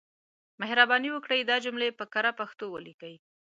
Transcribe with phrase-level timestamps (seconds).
[0.61, 3.15] مهرباني وکړئ دا جملې په کره پښتو ليکئ.